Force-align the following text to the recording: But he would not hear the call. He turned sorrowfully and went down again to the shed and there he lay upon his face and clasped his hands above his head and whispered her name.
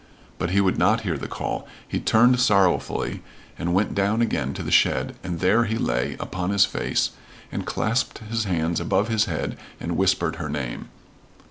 But 0.39 0.49
he 0.49 0.61
would 0.61 0.79
not 0.79 1.01
hear 1.01 1.15
the 1.15 1.27
call. 1.27 1.67
He 1.87 1.99
turned 1.99 2.39
sorrowfully 2.39 3.21
and 3.55 3.71
went 3.75 3.93
down 3.93 4.19
again 4.19 4.51
to 4.55 4.63
the 4.63 4.71
shed 4.71 5.15
and 5.23 5.39
there 5.39 5.65
he 5.65 5.77
lay 5.77 6.17
upon 6.19 6.49
his 6.49 6.65
face 6.65 7.11
and 7.51 7.67
clasped 7.67 8.17
his 8.17 8.45
hands 8.45 8.79
above 8.79 9.09
his 9.09 9.25
head 9.25 9.59
and 9.79 9.95
whispered 9.97 10.37
her 10.37 10.49
name. 10.49 10.89